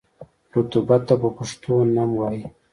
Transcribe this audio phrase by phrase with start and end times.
[0.55, 2.43] رطوبت ته په پښتو نم وايي.